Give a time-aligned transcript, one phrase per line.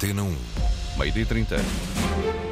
[0.00, 0.34] Antena 1.
[0.96, 2.49] Meio-dia 30.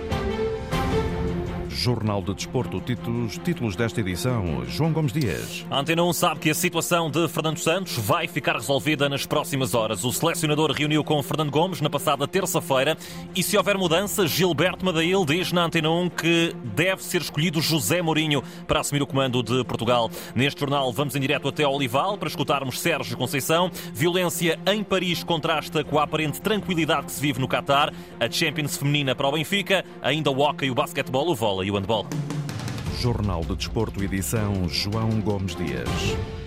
[1.78, 4.64] Jornal de Desporto, títulos, títulos desta edição.
[4.66, 5.64] João Gomes Dias.
[5.70, 9.74] A Antena 1 sabe que a situação de Fernando Santos vai ficar resolvida nas próximas
[9.74, 10.02] horas.
[10.02, 12.98] O selecionador reuniu com Fernando Gomes na passada terça-feira
[13.32, 18.02] e, se houver mudança, Gilberto Madail diz na Antena 1 que deve ser escolhido José
[18.02, 20.10] Mourinho para assumir o comando de Portugal.
[20.34, 23.70] Neste jornal, vamos em direto até Olival para escutarmos Sérgio Conceição.
[23.94, 27.92] Violência em Paris contrasta com a aparente tranquilidade que se vive no Qatar.
[28.18, 31.74] A Champions feminina para o Benfica, ainda o hockey, o basquetebol, o vôlei e o
[31.74, 32.06] handball.
[32.98, 36.37] Jornal de Desporto, edição João Gomes Dias.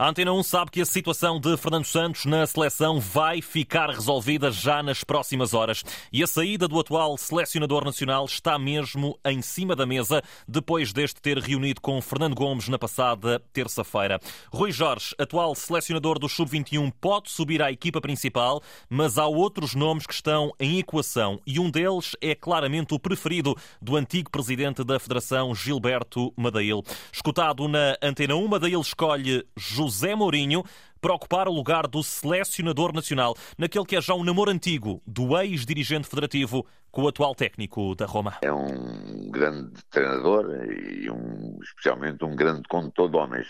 [0.00, 4.50] A Antena 1 sabe que a situação de Fernando Santos na seleção vai ficar resolvida
[4.50, 5.84] já nas próximas horas.
[6.10, 11.20] E a saída do atual selecionador nacional está mesmo em cima da mesa, depois deste
[11.20, 14.18] ter reunido com Fernando Gomes na passada terça-feira.
[14.50, 20.06] Rui Jorge, atual selecionador do Sub-21, pode subir à equipa principal, mas há outros nomes
[20.06, 24.98] que estão em equação e um deles é claramente o preferido do antigo presidente da
[24.98, 26.82] Federação, Gilberto Madail.
[27.12, 30.62] Escutado na Antena 1, Madail escolhe José José Mourinho
[31.00, 35.36] para ocupar o lugar do selecionador nacional, naquele que é já um namoro antigo do
[35.36, 38.38] ex-dirigente federativo com o atual técnico da Roma.
[38.42, 43.48] É um grande treinador e um, especialmente um grande condutor de homens.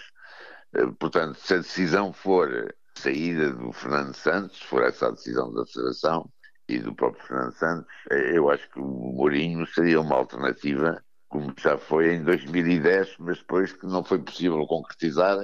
[0.74, 5.66] Eh, portanto, se a decisão for saída do Fernando Santos, for essa a decisão da
[5.66, 6.30] Federação
[6.68, 11.52] e do próprio Fernando Santos, eh, eu acho que o Mourinho seria uma alternativa, como
[11.58, 15.36] já foi em 2010, mas depois que não foi possível concretizar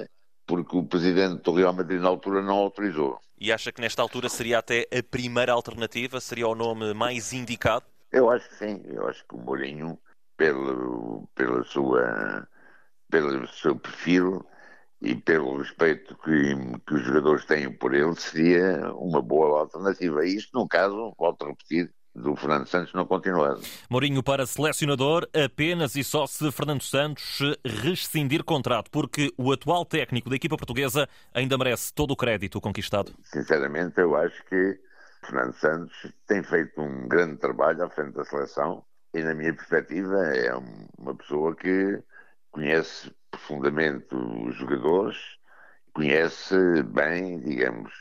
[0.47, 3.19] porque o presidente do Real Madrid na altura não autorizou.
[3.39, 6.19] E acha que nesta altura seria até a primeira alternativa?
[6.19, 7.85] Seria o nome mais indicado?
[8.11, 8.81] Eu acho que sim.
[8.85, 9.99] Eu acho que o Mourinho,
[10.37, 12.47] pelo, pela sua,
[13.11, 14.43] pelo seu perfil
[15.01, 16.55] e pelo respeito que,
[16.87, 20.25] que os jogadores têm por ele, seria uma boa alternativa.
[20.25, 23.57] Isto, no caso, volto a repetir, do Fernando Santos não continuar.
[23.89, 30.29] Mourinho para selecionador apenas e só se Fernando Santos rescindir contrato, porque o atual técnico
[30.29, 33.13] da equipa portuguesa ainda merece todo o crédito conquistado.
[33.23, 34.79] Sinceramente, eu acho que
[35.23, 38.83] Fernando Santos tem feito um grande trabalho à frente da seleção
[39.13, 40.53] e, na minha perspectiva, é
[40.97, 42.01] uma pessoa que
[42.49, 45.17] conhece profundamente os jogadores,
[45.93, 47.91] conhece bem, digamos,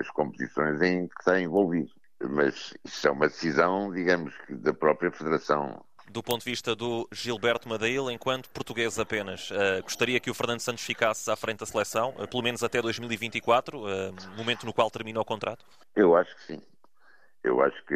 [0.00, 5.84] as competições em que está envolvido mas isso é uma decisão, digamos, da própria Federação.
[6.10, 10.60] Do ponto de vista do Gilberto Madeil, enquanto português apenas, uh, gostaria que o Fernando
[10.60, 14.72] Santos ficasse à frente da seleção, uh, pelo menos até 2024, uh, eh, momento no
[14.72, 15.66] qual termina o contrato?
[15.94, 16.62] Eu acho que sim.
[17.44, 17.94] Eu acho que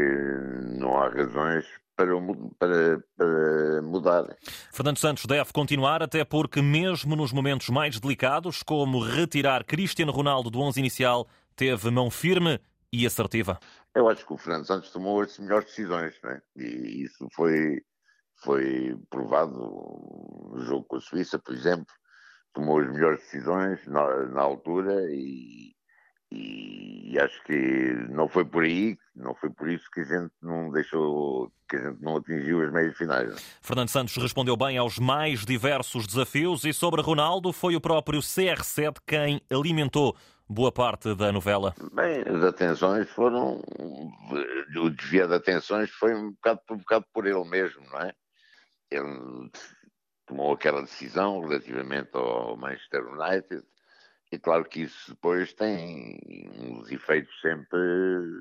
[0.79, 1.65] não há razões
[1.97, 2.13] para,
[2.59, 4.37] para, para, mudar.
[4.73, 10.51] Fernando Santos deve continuar, até porque, mesmo nos momentos mais delicados, como retirar Cristiano Ronaldo
[10.51, 12.61] do 11 inicial, teve mão firme
[12.93, 13.59] e assertiva.
[13.95, 16.41] Eu acho que o Fernando Santos tomou as melhores decisões, né?
[16.57, 17.83] e isso foi,
[18.43, 21.87] foi provado no jogo com a Suíça, por exemplo.
[22.55, 25.75] Tomou as melhores decisões na, na altura e,
[26.31, 30.71] e, acho que não foi por aí, não foi por isso que a gente não
[30.71, 33.29] deixou, que a gente não atingiu as meias finais.
[33.29, 33.37] Né?
[33.61, 38.97] Fernando Santos respondeu bem aos mais diversos desafios e sobre Ronaldo foi o próprio CR7
[39.07, 40.17] quem alimentou
[40.49, 41.75] boa parte da novela?
[41.93, 43.63] Bem, as atenções foram.
[44.77, 48.15] O desvio de atenções foi um bocado provocado por ele mesmo, não é?
[48.91, 49.51] Ele
[50.27, 53.65] tomou aquela decisão relativamente ao Manchester United,
[54.31, 56.19] e claro que isso depois tem
[56.59, 57.79] uns efeitos sempre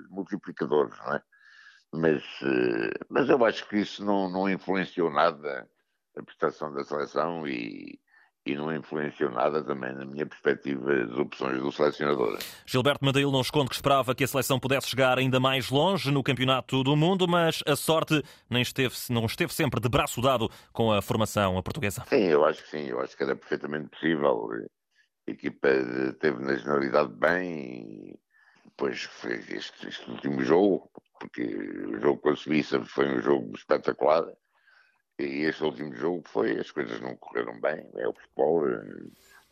[0.09, 1.21] multiplicadores, não é?
[1.93, 5.69] Mas, eh, mas eu acho que isso não, não influenciou nada
[6.15, 7.99] a prestação da seleção e,
[8.45, 12.39] e não influenciou nada também, na minha perspectiva, as opções do selecionador.
[12.65, 16.23] Gilberto Madeil não esconde que esperava que a seleção pudesse chegar ainda mais longe no
[16.23, 20.91] Campeonato do Mundo, mas a sorte nem esteve, não esteve sempre de braço dado com
[20.91, 22.03] a formação portuguesa.
[22.07, 24.49] Sim, eu acho que sim, eu acho que era perfeitamente possível.
[25.27, 25.69] A equipa
[26.19, 28.17] teve na generalidade bem
[28.65, 29.07] depois
[29.49, 34.25] este, este último jogo, porque o jogo com a Suíça foi um jogo espetacular
[35.21, 38.81] e este último jogo foi, as coisas não correram bem, é o futebol, eh,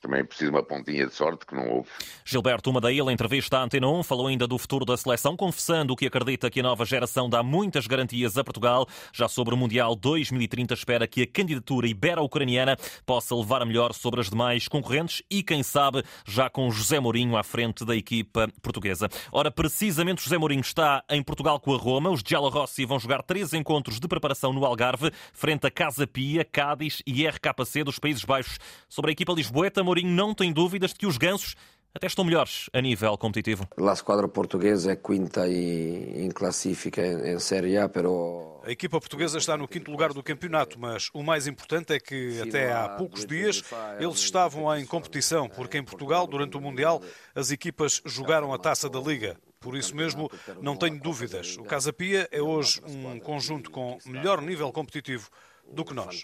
[0.01, 1.89] também é preciso uma pontinha de sorte que não houve.
[2.23, 6.49] Gilberto Madeira, entrevista à Antena 1, falou ainda do futuro da seleção, confessando que acredita
[6.49, 8.87] que a nova geração dá muitas garantias a Portugal.
[9.13, 14.21] Já sobre o Mundial 2030, espera que a candidatura ibero-ucraniana possa levar a melhor sobre
[14.21, 19.09] as demais concorrentes e, quem sabe, já com José Mourinho à frente da equipa portuguesa.
[19.31, 22.09] Ora, precisamente José Mourinho está em Portugal com a Roma.
[22.09, 26.45] Os Giallo Rossi vão jogar três encontros de preparação no Algarve, frente a Casa Pia,
[26.45, 28.59] Cádiz e RKC dos Países Baixos.
[28.87, 31.55] Sobre a equipa lisboeta, Mourinho não tem dúvidas de que os gansos
[31.91, 33.67] até estão melhores a nível competitivo.
[33.75, 39.57] A squadra portuguesa é quinta em classifica em Série A, pero a equipa portuguesa está
[39.57, 43.63] no quinto lugar do campeonato, mas o mais importante é que até há poucos dias
[43.99, 47.01] eles estavam em competição, porque em Portugal, durante o Mundial,
[47.33, 49.37] as equipas jogaram a taça da Liga.
[49.59, 50.29] Por isso mesmo,
[50.61, 51.57] não tenho dúvidas.
[51.57, 55.31] O Casa Pia é hoje um conjunto com melhor nível competitivo
[55.73, 56.23] do que nós.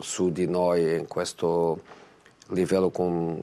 [0.00, 1.80] Su di noi in questo
[2.50, 2.90] livello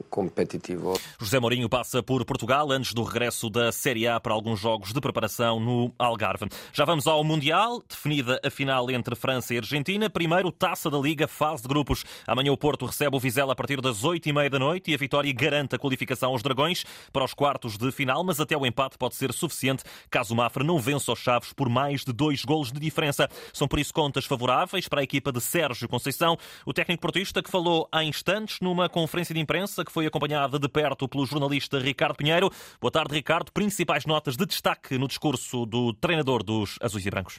[0.08, 0.98] competitivo.
[1.20, 5.00] José Mourinho passa por Portugal antes do regresso da Série A para alguns jogos de
[5.00, 6.46] preparação no Algarve.
[6.72, 10.08] Já vamos ao Mundial, definida a final entre França e Argentina.
[10.08, 12.04] Primeiro, Taça da Liga, fase de grupos.
[12.26, 14.94] Amanhã o Porto recebe o Vizela a partir das oito e meia da noite e
[14.94, 18.66] a vitória garante a qualificação aos Dragões para os quartos de final, mas até o
[18.66, 22.44] empate pode ser suficiente caso o Mafra não vença os Chaves por mais de dois
[22.44, 23.28] golos de diferença.
[23.52, 27.50] São por isso contas favoráveis para a equipa de Sérgio Conceição, o técnico portista que
[27.50, 32.14] falou há instantes numa conferência de imprensa que foi acompanhada de perto pelo jornalista Ricardo
[32.14, 32.50] Pinheiro.
[32.80, 33.50] Boa tarde, Ricardo.
[33.50, 37.36] Principais notas de destaque no discurso do treinador dos Azuis e Brancos.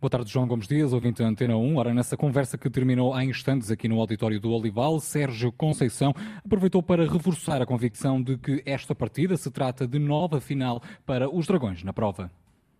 [0.00, 1.76] Boa tarde, João Gomes Dias, ouvinte da Antena 1.
[1.76, 6.14] Ora, nessa conversa que terminou há instantes aqui no auditório do Olival, Sérgio Conceição
[6.44, 11.28] aproveitou para reforçar a convicção de que esta partida se trata de nova final para
[11.28, 12.30] os Dragões na prova.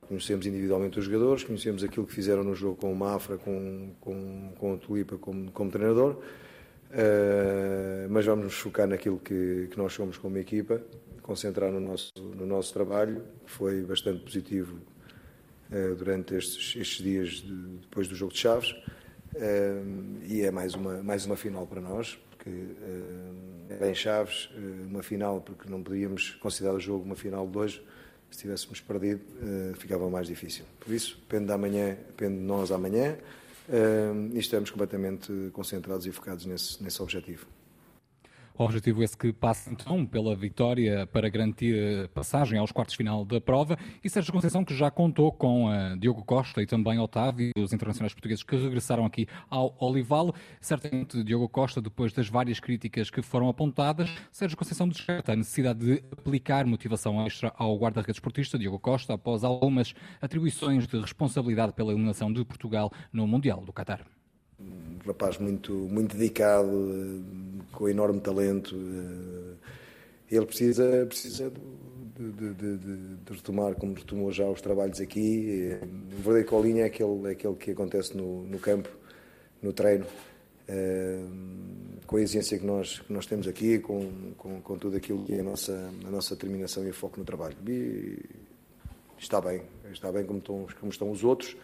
[0.07, 4.53] Conhecemos individualmente os jogadores, conhecemos aquilo que fizeram no jogo com o Mafra, com, com,
[4.57, 6.23] com o Tulipa como, como treinador.
[6.91, 10.81] Uh, mas vamos nos focar naquilo que, que, nós somos como equipa,
[11.23, 14.79] concentrar no nosso, no nosso trabalho, que foi bastante positivo
[15.71, 18.71] uh, durante estes, estes dias de, depois do jogo de Chaves.
[19.35, 22.51] Uh, e é mais uma, mais uma final para nós, porque
[23.87, 24.49] em Chaves,
[24.89, 27.83] uma final, porque não podíamos considerar o jogo uma final de hoje.
[28.31, 29.23] Se tivéssemos perdido,
[29.79, 30.65] ficava mais difícil.
[30.81, 33.17] Por isso, depende, da manhã, depende de nós amanhã
[34.33, 37.47] e estamos completamente concentrados e focados nesse, nesse objetivo.
[38.59, 43.41] Objetivo esse que passa então pela vitória para garantir passagem aos quartos de final da
[43.41, 43.79] prova.
[44.03, 48.13] E Sérgio Conceição que já contou com uh, Diogo Costa e também Otávio, os internacionais
[48.13, 50.35] portugueses que regressaram aqui ao Olival.
[50.61, 55.79] Certamente Diogo Costa, depois das várias críticas que foram apontadas, Sérgio Conceição descarta a necessidade
[55.79, 61.93] de aplicar motivação extra ao guarda-redes esportista Diogo Costa após algumas atribuições de responsabilidade pela
[61.93, 64.05] eliminação de Portugal no Mundial do Qatar
[64.61, 68.75] um rapaz muito, muito dedicado, eh, com enorme talento.
[68.77, 71.51] Eh, ele precisa, precisa
[72.17, 75.71] de, de, de, de, retomar, como retomou já os trabalhos aqui.
[75.71, 78.89] Eh, o verdadeiro colinha é aquele, é aquele que acontece no, no campo,
[79.63, 80.07] no treino,
[82.07, 85.35] com a exigência que nós, que nós temos aqui, com, com, com tudo aquilo que
[85.35, 87.57] é a nossa, a nossa determinação e foco no trabalho.
[87.67, 88.19] E
[89.19, 91.57] está bem, está bem como estão, como estão os outros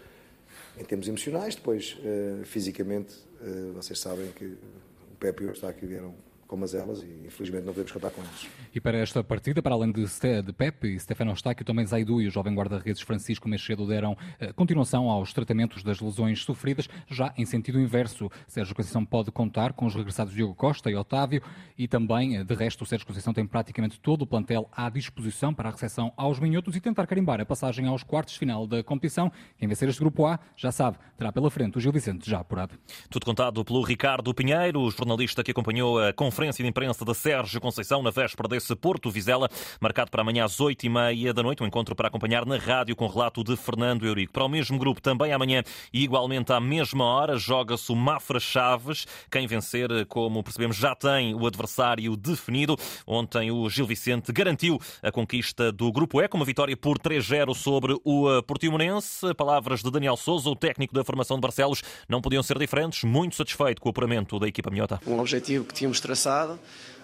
[0.78, 5.88] em termos emocionais, depois uh, fisicamente, uh, vocês sabem que o Pepe e o Eustáquio
[5.88, 6.14] vieram
[6.46, 8.48] como as elas e infelizmente não podemos contar com eles.
[8.74, 12.28] E para esta partida, para além de, de Pepe e Stefano Eustáquio, também Zaidu e
[12.28, 17.44] o jovem guarda-redes Francisco Mexedo deram uh, continuação aos tratamentos das lesões sofridas, já em
[17.44, 18.30] sentido inverso.
[18.46, 21.42] Sérgio Conceição pode contar com os regressados Diogo Costa e Otávio
[21.76, 25.52] e também, uh, de resto, o Sérgio Conceição tem praticamente todo o plantel à disposição
[25.52, 28.82] para a recepção aos minhotos e tentar carimbar a passagem aos quartos de final da
[28.82, 29.32] competição.
[29.58, 32.74] Quem vencer este grupo A, já sabe, terá pela frente o Gil Vicente já apurado.
[33.10, 37.14] Tudo contado pelo Ricardo Pinheiro, o jornalista que acompanhou a conferência conferência de imprensa de
[37.14, 39.48] Sérgio Conceição na véspera desse Porto Vizela,
[39.80, 42.96] marcado para amanhã às oito e meia da noite, um encontro para acompanhar na rádio
[42.96, 44.32] com relato de Fernando Eurico.
[44.32, 45.62] Para o mesmo grupo, também amanhã
[45.92, 49.06] e igualmente à mesma hora, joga-se o Mafra Chaves.
[49.30, 52.76] Quem vencer, como percebemos, já tem o adversário definido.
[53.06, 57.54] Ontem o Gil Vicente garantiu a conquista do Grupo E com uma vitória por 3-0
[57.54, 59.32] sobre o eh, Portimonense.
[59.34, 63.04] Palavras de Daniel Souza, o técnico da formação de Barcelos, não podiam ser diferentes.
[63.04, 65.00] Muito satisfeito com o apuramento da equipa minhota.
[65.06, 66.58] Um objetivo que tínhamos traçado passada.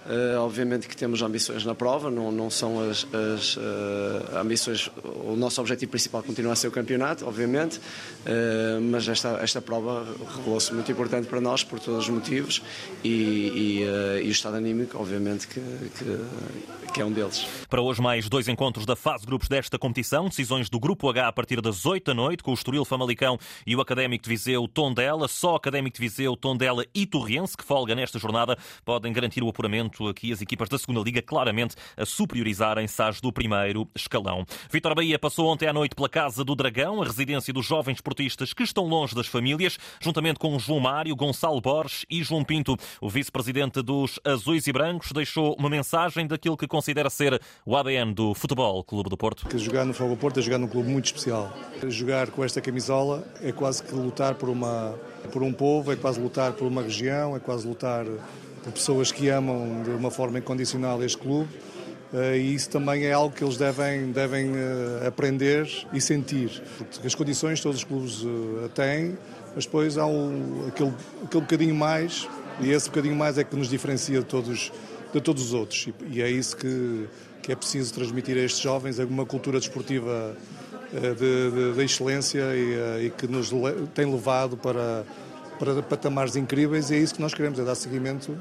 [0.07, 5.37] Uh, obviamente que temos ambições na prova, não, não são as, as uh, ambições, o
[5.37, 10.73] nosso objetivo principal continua a ser o campeonato, obviamente, uh, mas esta, esta prova revelou-se
[10.73, 12.63] muito importante para nós por todos os motivos
[13.05, 17.47] e, e, e o estado anímico, obviamente, que, que, que, é um deles.
[17.69, 21.33] Para hoje, mais dois encontros da fase grupos desta competição, decisões do Grupo H a
[21.33, 25.29] partir das 8 da noite, com o Estoril Famalicão e o Académico de Viseu Tondela,
[25.29, 29.90] só Académico de Viseu, Tondela e Torriense, que folga nesta jornada, podem garantir o apuramento
[29.91, 34.45] momento aqui as equipas da segunda Liga claramente a superiorizarem-se às do primeiro escalão.
[34.71, 38.53] Vitor Bahia passou ontem à noite pela Casa do Dragão, a residência dos jovens esportistas
[38.53, 42.77] que estão longe das famílias, juntamente com João Mário, Gonçalo Borges e João Pinto.
[43.01, 48.15] O vice-presidente dos Azuis e Brancos deixou uma mensagem daquilo que considera ser o ADN
[48.15, 49.49] do Futebol Clube do Porto.
[49.49, 51.53] Que jogar no do Porto é jogar num clube muito especial.
[51.89, 54.95] Jogar com esta camisola é quase que lutar por uma
[55.33, 58.07] por um povo, é quase lutar por uma região, é quase lutar
[58.63, 61.49] por pessoas que amam de uma forma incondicional este clube.
[62.13, 66.61] Uh, e isso também é algo que eles devem, devem uh, aprender e sentir.
[66.77, 69.17] Porque as condições todos os clubes uh, têm,
[69.55, 70.93] mas depois há um, aquele,
[71.25, 72.29] aquele bocadinho mais,
[72.61, 74.73] e esse bocadinho mais é que nos diferencia de todos,
[75.13, 75.87] de todos os outros.
[75.87, 77.07] E, e é isso que,
[77.43, 80.37] que é preciso transmitir a estes jovens, alguma cultura desportiva
[80.93, 83.51] de, de, de excelência e, e, que nos
[83.95, 85.05] tem levado para,
[85.61, 88.35] para patamares incríveis, e é isso que nós queremos, é dar seguimento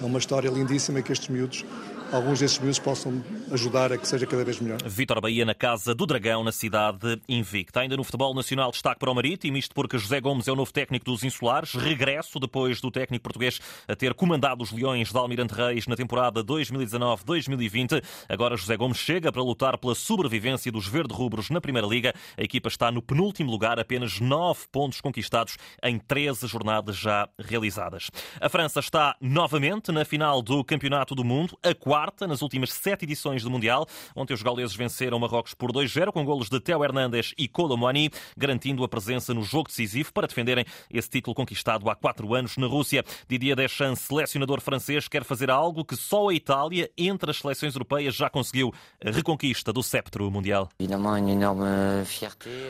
[0.00, 1.64] a uma história lindíssima que estes miúdos
[2.12, 4.78] alguns desses miúdos possam ajudar a que seja cada vez melhor.
[4.84, 7.80] Vítor Bahia na Casa do Dragão, na cidade invicta.
[7.80, 10.72] Ainda no futebol nacional, destaque para o Marítimo, isto porque José Gomes é o novo
[10.72, 15.54] técnico dos Insulares, regresso depois do técnico português a ter comandado os Leões de Almirante
[15.54, 18.02] Reis na temporada 2019-2020.
[18.28, 22.14] Agora José Gomes chega para lutar pela sobrevivência dos verde-rubros na Primeira Liga.
[22.36, 28.10] A equipa está no penúltimo lugar, apenas nove pontos conquistados em 13 jornadas já realizadas.
[28.40, 32.72] A França está novamente na final do Campeonato do Mundo, a quarta quarta nas últimas
[32.72, 33.86] sete edições do Mundial.
[34.14, 38.84] Ontem os gauleses venceram Marrocos por 2-0 com golos de Theo Hernandes e Colomani, garantindo
[38.84, 43.04] a presença no jogo decisivo para defenderem esse título conquistado há quatro anos na Rússia.
[43.28, 48.14] Didier Deschamps, selecionador francês, quer fazer algo que só a Itália, entre as seleções europeias,
[48.14, 48.72] já conseguiu
[49.04, 50.68] a reconquista do sceptro mundial.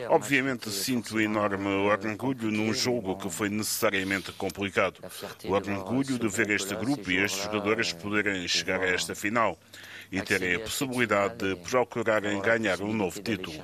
[0.09, 4.99] Obviamente sinto enorme orgulho num jogo que foi necessariamente complicado.
[5.45, 9.59] O orgulho de ver este grupo e estes jogadores poderem chegar a esta final
[10.11, 13.55] e terem a possibilidade de procurarem ganhar um novo título.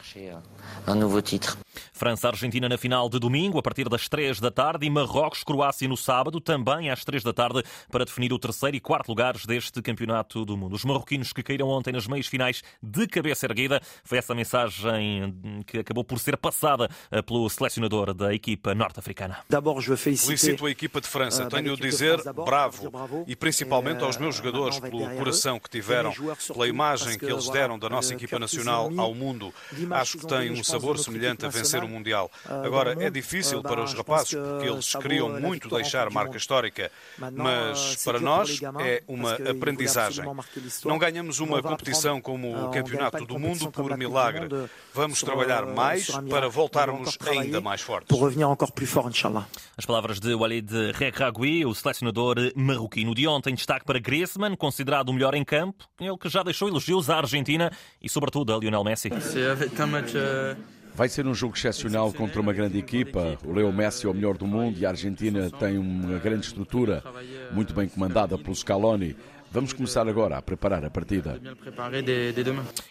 [1.91, 6.39] França-Argentina na final de domingo, a partir das 3 da tarde, e Marrocos-Croácia no sábado,
[6.39, 10.55] também às 3 da tarde, para definir o terceiro e quarto lugares deste Campeonato do
[10.55, 10.75] Mundo.
[10.75, 15.79] Os marroquinos que caíram ontem nas meias finais de cabeça erguida, foi essa mensagem que
[15.79, 19.39] acabou por ser passada eh, pelo selecionador da equipa norte-africana.
[19.97, 21.43] Felicito a equipa de França.
[21.43, 22.91] Euh, Tenho de dizer bravo,
[23.25, 26.13] e principalmente aos meus euh, jogadores pelo coração que tiveram,
[26.47, 29.53] pela imagem que eles deram da nossa euh, equipa nacional ao mundo.
[29.91, 32.31] Acho que tem um sabor semelhante a vencer o Mundial.
[32.45, 36.91] Ah, Agora, é difícil para os rapazes porque eles queriam muito deixar marca histórica,
[37.33, 40.25] mas para nós é uma aprendizagem.
[40.85, 44.47] Não ganhamos uma competição como o Campeonato do Mundo por milagre.
[44.93, 48.17] Vamos trabalhar mais para voltarmos ainda mais fortes.
[49.77, 55.13] As palavras de Walid Regragui, o selecionador marroquino de ontem, destaque para Griezmann, considerado o
[55.13, 59.09] melhor em campo, ele que já deixou elogios à Argentina e, sobretudo, a Lionel Messi.
[60.95, 63.37] Vai ser um jogo excepcional contra uma grande equipa.
[63.45, 67.03] O Leo Messi é o melhor do mundo e a Argentina tem uma grande estrutura,
[67.51, 69.15] muito bem comandada pelo Scaloni.
[69.51, 71.39] Vamos começar agora a preparar a partida.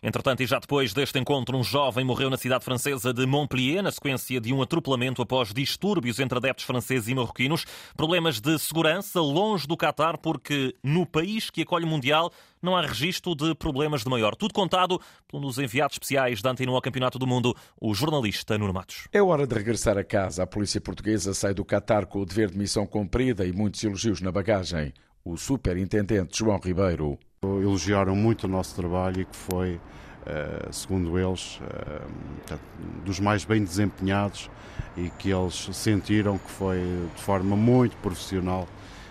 [0.02, 3.92] Entretanto, e já depois deste encontro, um jovem morreu na cidade francesa de Montpellier, na
[3.92, 7.64] sequência de um atropelamento após distúrbios entre adeptos franceses e marroquinos.
[7.96, 12.32] Problemas de segurança longe do Qatar, porque no país que acolhe o Mundial
[12.62, 14.34] não há registro de problemas de maior.
[14.34, 19.06] Tudo contado pelos enviados especiais da Antena ao Campeonato do Mundo, o jornalista Nuno Matos.
[19.12, 20.42] É hora de regressar a casa.
[20.42, 24.20] A polícia portuguesa sai do Qatar com o dever de missão cumprida e muitos elogios
[24.20, 24.92] na bagagem
[25.26, 27.18] o superintendente João Ribeiro.
[27.42, 29.80] Elogiaram muito o nosso trabalho e que foi,
[30.24, 32.56] eh, segundo eles, eh,
[33.04, 34.48] dos mais bem desempenhados
[34.96, 36.78] e que eles sentiram que foi
[37.14, 38.68] de forma muito profissional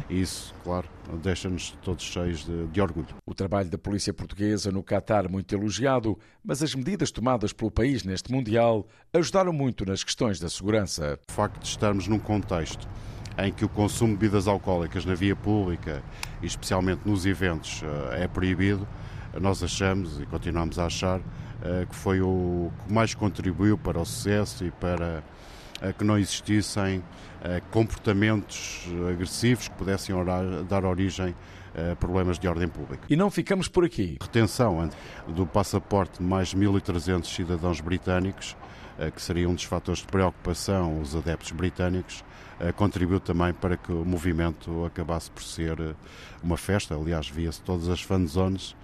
[0.10, 0.88] e isso, claro,
[1.22, 3.08] deixa-nos todos cheios de, de, orgulho.
[3.26, 8.04] O trabalho da polícia portuguesa no Catar muito elogiado, mas as medidas tomadas pelo país
[8.04, 11.20] neste Mundial ajudaram muito nas questões da segurança.
[11.28, 12.88] O facto de estarmos num contexto
[13.38, 16.02] em que o consumo de bebidas alcoólicas na via pública
[16.42, 18.88] e especialmente nos eventos eh, é proibido,
[19.40, 21.20] nós achamos e continuamos a achar
[21.62, 25.24] eh, que foi o que mais contribuiu para o sucesso e para
[25.82, 27.04] eh, que não existissem
[27.70, 30.16] comportamentos agressivos que pudessem
[30.68, 31.36] dar origem
[31.92, 33.04] a problemas de ordem pública.
[33.08, 34.18] E não ficamos por aqui.
[34.20, 34.90] Retenção
[35.28, 38.58] do passaporte de mais 1.300 cidadãos britânicos,
[39.14, 42.24] que seria um dos fatores de preocupação os adeptos britânicos,
[42.60, 45.94] eh, contribuiu também para que o movimento acabasse por ser eh,
[46.42, 46.96] uma festa.
[46.96, 48.76] Aliás, via-se todas as fanzones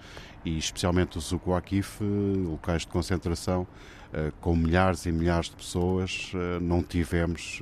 [0.44, 3.66] e especialmente os Zucuaquif, locais de concentração,
[4.12, 7.60] eh, com milhares e milhares de pessoas, não tivemos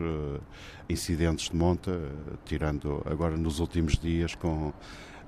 [0.88, 2.00] incidentes de monta,
[2.45, 4.73] tirando agora nos últimos dias com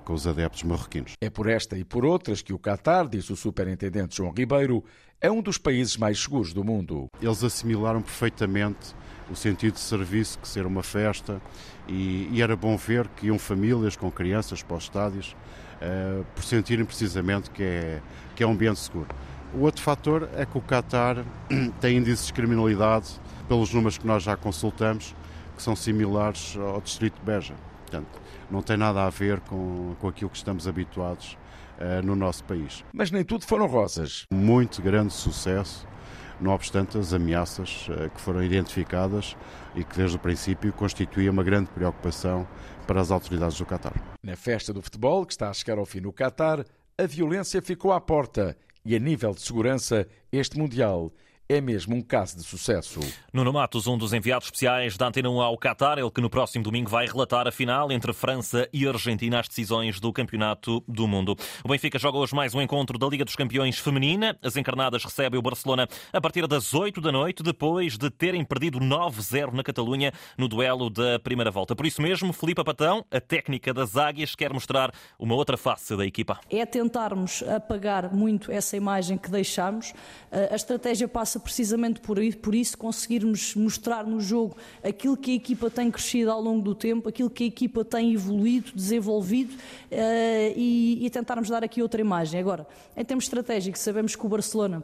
[0.05, 1.13] com os adeptos marroquinos.
[1.21, 4.85] É por esta e por outras que o Qatar, diz o superintendente João Ribeiro,
[5.21, 7.07] é um dos países mais seguros do mundo.
[7.21, 8.95] Eles assimilaram perfeitamente
[9.31, 11.41] o sentido de serviço, que ser uma festa,
[11.89, 15.37] e, e era bom ver que iam famílias com crianças para os estádios,
[15.81, 18.03] uh, por sentirem precisamente que é,
[18.35, 19.09] que é um ambiente seguro.
[19.55, 21.25] O outro fator é que o Qatar
[21.81, 25.15] tem índices de criminalidade, pelos números que nós já consultamos,
[25.57, 27.55] que são similares ao Distrito de Beja.
[27.83, 28.21] Portanto,
[28.53, 31.39] não tem nada a ver com, com aquilo que estamos habituados
[31.79, 32.85] uh, no nosso país.
[32.93, 34.27] Mas nem tudo foram rosas.
[34.31, 35.89] Muito grande sucesso,
[36.39, 39.35] não obstante as ameaças uh, que foram identificadas
[39.75, 42.47] e que desde o princípio constituía uma grande preocupação
[42.87, 43.95] para as autoridades do Qatar.
[44.23, 46.63] Na festa do futebol, que está a chegar ao fim no Qatar,
[46.99, 48.55] a violência ficou à porta
[48.85, 51.11] e, a nível de segurança, este Mundial
[51.53, 53.01] é mesmo um caso de sucesso.
[53.33, 56.65] Nuno Matos, um dos enviados especiais da Antena 1 ao Qatar, ele que no próximo
[56.65, 61.37] domingo vai relatar a final entre França e Argentina as decisões do Campeonato do Mundo.
[61.63, 64.37] O Benfica joga hoje mais um encontro da Liga dos Campeões Feminina.
[64.43, 68.81] As encarnadas recebem o Barcelona a partir das 8 da noite, depois de terem perdido
[68.81, 71.77] 9-0 na Catalunha no duelo da primeira volta.
[71.77, 76.07] Por isso mesmo, Filipe Patão, a técnica das Águias, quer mostrar uma outra face da
[76.07, 76.41] equipa.
[76.51, 79.93] É tentarmos apagar muito essa imagem que deixamos.
[80.51, 82.19] A estratégia passa precisamente por,
[82.55, 87.09] isso conseguirmos mostrar no jogo aquilo que a equipa tem crescido ao longo do tempo,
[87.09, 92.41] aquilo que a equipa tem evoluído, desenvolvido uh, e, e tentarmos dar aqui outra imagem.
[92.41, 94.83] Agora, em termos estratégicos, sabemos que o Barcelona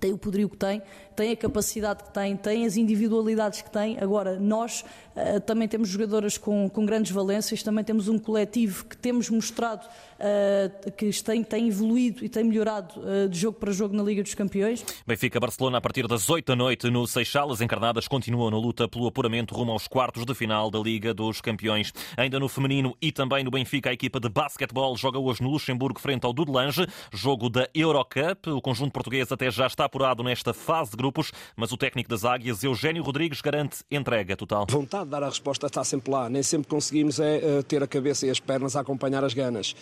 [0.00, 0.82] tem o poderio que tem,
[1.14, 3.98] tem a capacidade que tem, tem as individualidades que tem.
[4.00, 4.84] Agora, nós
[5.14, 9.86] uh, também temos jogadoras com, com, grandes valências, também temos um coletivo que temos mostrado
[9.86, 14.22] uh, que tem, tem, evoluído e tem melhorado uh, de jogo para jogo na Liga
[14.22, 14.84] dos Campeões.
[15.06, 17.50] Benfica-Barcelona a partir das 8 da noite no Seixal.
[17.50, 21.40] As encarnadas continuam na luta pelo apuramento rumo aos quartos de final da Liga dos
[21.40, 21.92] Campeões.
[22.16, 26.00] Ainda no feminino e também no Benfica, a equipa de basquetebol joga hoje no Luxemburgo
[26.00, 28.48] frente ao Dudelange, jogo da Eurocup.
[28.50, 32.24] O conjunto português até já está apurado nesta fase de grupos, mas o técnico das
[32.24, 34.66] Águias, Eugênio Rodrigues, garante entrega total.
[34.68, 36.28] Vontade de dar a resposta está sempre lá.
[36.28, 39.74] Nem sempre conseguimos é, eh, ter a cabeça e as pernas a acompanhar as ganas.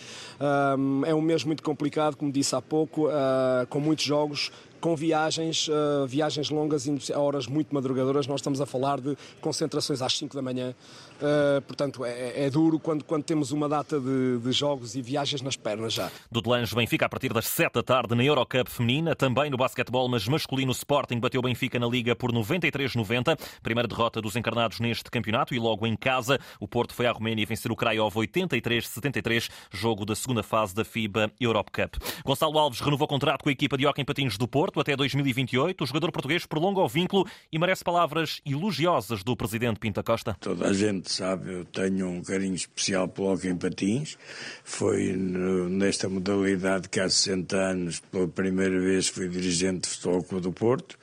[1.06, 4.50] é um mês muito complicado, como disse há pouco, ah, com muitos jogos,
[4.80, 8.26] com viagens, uh, viagens longas e horas muito madrugadoras.
[8.26, 10.74] Nós estamos a falar de concentrações às 5 da manhã.
[11.20, 15.42] Uh, portanto, é, é, duro quando, quando temos uma data de, de, jogos e viagens
[15.42, 16.10] nas pernas já.
[16.32, 20.08] Do Delange, Benfica a partir das 7 da tarde na Eurocup feminina, também no basquetebol,
[20.08, 23.38] mas masculino Sporting bateu Benfica na Liga por 93-90.
[23.62, 27.44] Primeira derrota dos encarnados neste campeonato e logo em casa o Porto foi à Roménia
[27.44, 31.96] vencer o Craiova 83-73, jogo da segunda fase da FIBA Europe Cup.
[32.24, 35.82] Gonçalo Alves renovou contrato com a equipa de Hockey Patins do Porto Porto até 2028.
[35.82, 40.36] O jogador português prolonga o vínculo e merece palavras elogiosas do presidente Pinta Costa.
[40.40, 44.16] Toda a gente sabe, eu tenho um carinho especial pelo hockey em patins.
[44.64, 50.52] Foi nesta modalidade que há 60 anos, pela primeira vez, fui dirigente de futebol do
[50.52, 50.98] Porto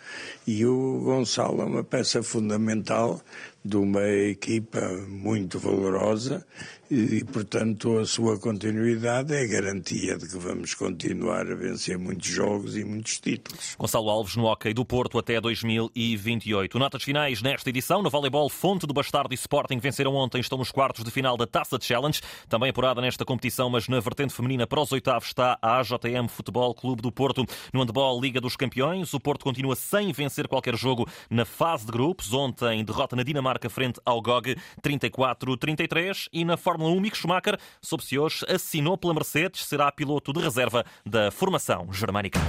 [0.45, 3.21] e o Gonçalo é uma peça fundamental
[3.67, 6.45] de uma equipa muito valorosa
[6.89, 12.77] e, portanto, a sua continuidade é garantia de que vamos continuar a vencer muitos jogos
[12.77, 13.75] e muitos títulos.
[13.77, 16.79] Gonçalo Alves no Hockey do Porto até 2028.
[16.79, 18.01] Notas finais nesta edição.
[18.01, 21.45] No voleibol, Fonte do Bastardo e Sporting venceram ontem, estão nos quartos de final da
[21.45, 22.21] Taça Challenge.
[22.47, 26.73] Também apurada nesta competição, mas na vertente feminina para os oitavos está a AJM Futebol
[26.73, 27.45] Clube do Porto.
[27.73, 31.91] No handball, Liga dos Campeões, o Porto continua sem vencer qualquer jogo na fase de
[31.91, 32.33] grupos.
[32.33, 38.19] Ontem, derrota na Dinamarca frente ao GOG 34-33 e na Fórmula 1, Mick Schumacher, soube-se
[38.19, 42.39] hoje, assinou pela Mercedes, será piloto de reserva da formação germânica.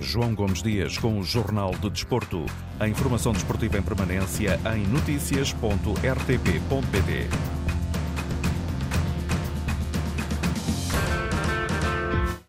[0.00, 2.46] João Gomes Dias com o Jornal de Desporto.
[2.78, 7.59] A informação desportiva em permanência em notícias.rtp.pt.